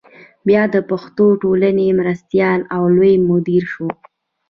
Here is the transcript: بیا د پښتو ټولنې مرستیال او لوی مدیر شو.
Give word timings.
بیا 0.47 0.63
د 0.73 0.75
پښتو 0.89 1.25
ټولنې 1.41 1.87
مرستیال 1.99 2.59
او 2.75 2.83
لوی 2.95 3.13
مدیر 3.29 3.63
شو. 3.73 3.87